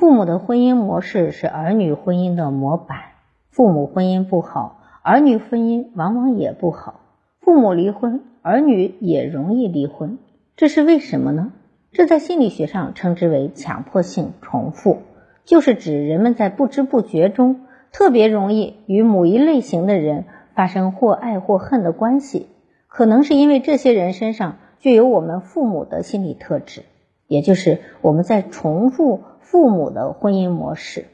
[0.00, 3.00] 父母的婚姻模式是儿女婚姻的模板。
[3.50, 7.00] 父母婚姻不好，儿女婚姻往往也不好。
[7.42, 10.16] 父母离婚，儿女也容易离婚。
[10.56, 11.52] 这是为什么呢？
[11.92, 15.00] 这在心理学上称之为强迫性重复，
[15.44, 20.24] 就是指人们在不知不觉中特别容易与某一类型的人
[20.54, 22.46] 发生或爱或恨的关系。
[22.88, 26.84] 可能是因为这些人身上具有我们父母的心理特质，
[27.26, 29.20] 也就是我们在重复
[29.50, 31.06] 父母的婚姻模式。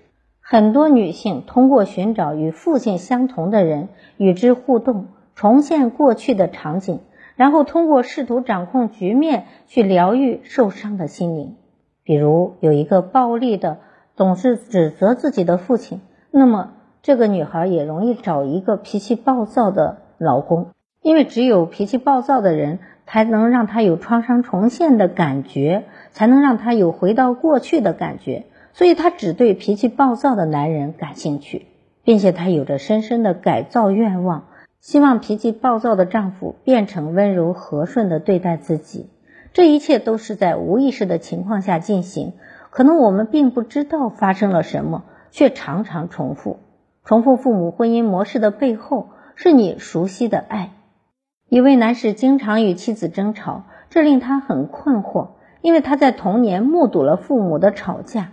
[0.43, 7.01] 很多女性通过寻找与父亲相同的人与之互动，重现过去的场景。
[7.35, 11.57] 然后通过试图掌控局面去疗愈受伤的心灵，
[12.05, 13.79] 比如有一个暴力的
[14.15, 20.69] 总是指责自己的父亲，那么这个女孩也容易找一个脾气暴躁的老公，
[21.07, 31.67] 因为只有脾气暴躁的人才能让他有创伤重现的感觉，才能让他有回到过去的感觉，所以他只对脾气暴躁的男人感兴趣，
[32.03, 34.47] 并且他有着深深的改造愿望。
[34.81, 39.09] 希望脾气暴躁的丈夫变成温柔和顺的对待自己，
[39.53, 42.33] 这一切都是在无意识的情况下进行。
[42.71, 46.59] 可能我们并不知道发生了什么，却常常重复。
[47.05, 50.73] 重复父母婚姻模式的背后，是你熟悉的爱。
[51.49, 55.29] 一位男士经常与妻子争吵，这令他很困惑，
[55.61, 58.33] 因为他在童年目睹了父母的吵架。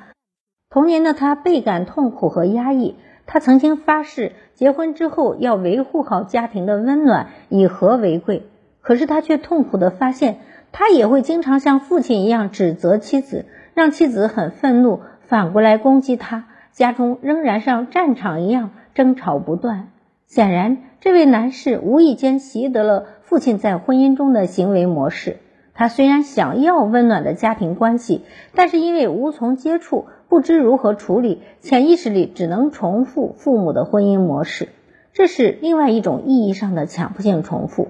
[0.72, 2.96] 童年的他倍感痛苦和压抑。
[3.26, 8.48] 他曾经发誓，结婚之后要维护好家庭的温暖，以和为贵。
[8.82, 10.40] 可是他却痛苦地发现，
[10.72, 16.46] 他也会经常像父亲一样指责妻子，让妻子很愤怒，反过来攻击他。
[16.72, 19.90] 家中仍然像战场一样争吵不断。
[20.28, 25.38] 显然，这位男士无意间习得了父亲在婚姻中的行为模式。
[25.76, 28.22] 他虽然想要温暖的家庭关系，
[28.54, 30.06] 但是因为无从接触。
[30.30, 34.70] 不知如何处理，潜意识里只能重复父母的婚姻模式，
[35.14, 37.90] 这是另外一种意义上的强迫性重复。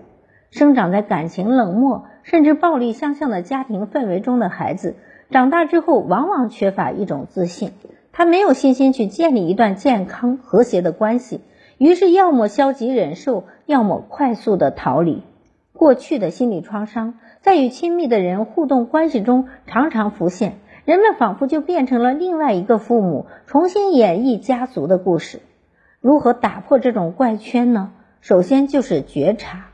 [0.52, 4.96] 生长在感情冷漠甚至暴力相向的家庭氛围中的孩子，
[5.30, 7.72] 长大之后往往缺乏一种自信，
[8.12, 11.40] 他没有信心去建立一段健康和谐的关系，
[11.78, 15.24] 于是要么消极忍受，要么快速的逃离。
[15.74, 20.60] 过去的心理创伤在与亲密的人互动关系中常常浮现。
[20.86, 25.40] 人们仿佛就变成了另外一个父母，重新演绎家族的故事。
[26.02, 27.92] 如何打破这种怪圈呢？
[28.20, 29.68] 首先就是觉察，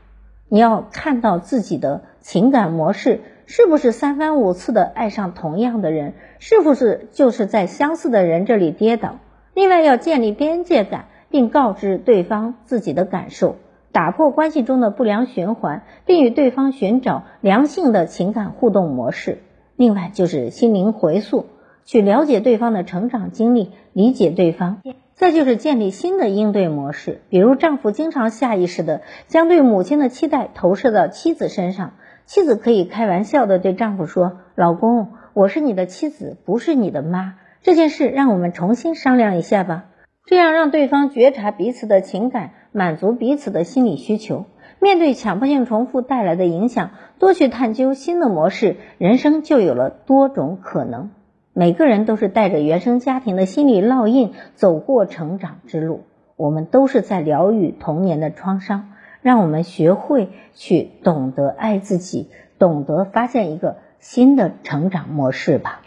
[0.48, 9.18] 你要看到自己的情感模式是不是三番五次的爱上同样的人，是不是就是在相似的人这里跌倒。
[9.52, 13.56] 另外要建立边界感，并告知对方自己的感受，
[13.92, 19.38] 打破关系中的不良循环，并与对方寻找良性的情感互动模式。
[19.76, 21.46] 另外就是心灵回溯，
[21.84, 24.82] 去了解对方的成长经历，理解对方；
[25.14, 31.92] 再就是建立新的应对模式，比如丈夫经常下意识的将对母亲的期待投射到妻子身上，
[32.26, 39.84] 妻子可以开玩笑的对丈夫说：“老公，我是你的妻子，不是你的妈，这件事让我们重新商量一下吧。”
[40.30, 44.44] 这样让对方觉察彼此的情感，满足彼此的心理需求。
[44.78, 51.10] 面对强迫性重复带来的影响，多去探究新的模式，人生就有了多种可能。
[51.52, 56.02] 每个人都是带着原生家庭的心理烙印走过成长之路，
[56.36, 58.92] 我们都是在疗愈童年的创伤。
[59.22, 65.80] 让我们学会去懂得爱自己，懂得发现一个新的成长模式吧。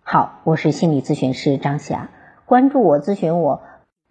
[0.00, 2.08] 好，我是心理咨询师张霞，
[2.46, 3.60] 关注我，咨询我，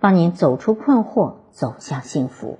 [0.01, 2.57] 帮您走出困惑，走向幸福。